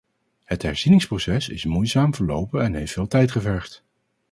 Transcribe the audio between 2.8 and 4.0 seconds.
veel tijd gevergd.